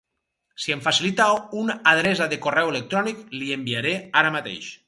[0.63, 1.27] Si em facilita
[1.63, 4.77] un adreça de correu electrònic, li enviaré ara mateix.